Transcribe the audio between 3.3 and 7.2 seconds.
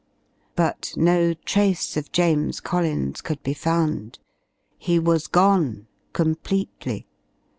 be found. He was gone completely.